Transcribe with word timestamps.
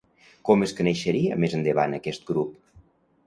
Com 0.47 0.63
es 0.67 0.71
coneixeria 0.79 1.37
més 1.43 1.55
endavant 1.59 1.93
aquest 1.99 2.25
grup? 2.31 2.57